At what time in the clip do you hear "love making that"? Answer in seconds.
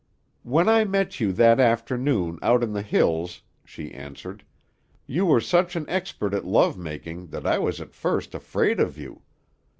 6.43-7.45